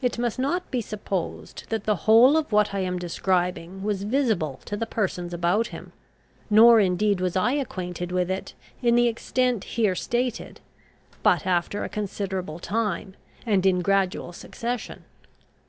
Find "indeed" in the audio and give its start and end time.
6.78-7.20